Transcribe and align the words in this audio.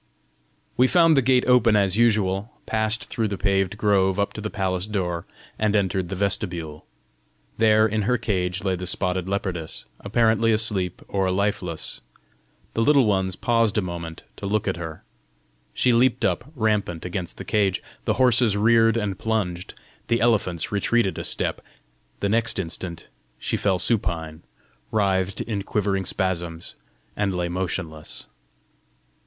We 0.77 0.87
found 0.87 1.15
the 1.15 1.21
gate 1.21 1.45
open 1.45 1.75
as 1.75 1.95
usual, 1.95 2.53
passed 2.65 3.05
through 3.11 3.27
the 3.27 3.37
paved 3.37 3.77
grove 3.77 4.19
up 4.19 4.33
to 4.33 4.41
the 4.41 4.49
palace 4.49 4.87
door, 4.87 5.27
and 5.59 5.75
entered 5.75 6.09
the 6.09 6.15
vestibule. 6.15 6.87
There 7.59 7.85
in 7.85 8.01
her 8.09 8.17
cage 8.17 8.63
lay 8.63 8.75
the 8.75 8.87
spotted 8.87 9.29
leopardess, 9.29 9.85
apparently 9.99 10.51
asleep 10.51 11.03
or 11.07 11.29
lifeless. 11.29 12.01
The 12.73 12.81
Little 12.81 13.05
Ones 13.05 13.35
paused 13.35 13.77
a 13.77 13.83
moment 13.83 14.23
to 14.37 14.47
look 14.47 14.67
at 14.67 14.77
her. 14.77 15.03
She 15.71 15.93
leaped 15.93 16.25
up 16.25 16.51
rampant 16.55 17.05
against 17.05 17.37
the 17.37 17.45
cage. 17.45 17.83
The 18.05 18.13
horses 18.13 18.57
reared 18.57 18.97
and 18.97 19.19
plunged; 19.19 19.75
the 20.07 20.19
elephants 20.19 20.71
retreated 20.71 21.19
a 21.19 21.23
step. 21.23 21.61
The 22.21 22.29
next 22.29 22.57
instant 22.57 23.07
she 23.37 23.55
fell 23.55 23.77
supine, 23.77 24.41
writhed 24.91 25.41
in 25.41 25.61
quivering 25.61 26.05
spasms, 26.05 26.73
and 27.15 27.35
lay 27.35 27.49
motionless. 27.49 28.25